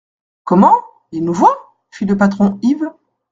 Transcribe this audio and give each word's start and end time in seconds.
Comment! 0.45 0.77
ils 1.11 1.23
nous 1.23 1.31
voient? 1.31 1.75
fit 1.91 2.05
le 2.07 2.17
patron 2.17 2.57
Yves. 2.63 2.89